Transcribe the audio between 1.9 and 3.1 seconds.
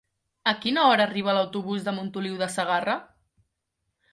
Montoliu de Segarra?